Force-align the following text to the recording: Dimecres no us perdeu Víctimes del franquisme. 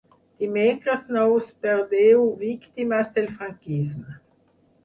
Dimecres 0.43 1.03
no 1.17 1.25
us 1.33 1.51
perdeu 1.67 2.25
Víctimes 2.39 3.15
del 3.19 3.31
franquisme. 3.37 4.19